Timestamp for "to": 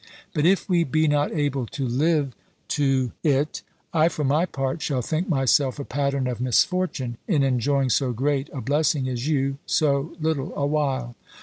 1.67-1.87, 2.69-3.11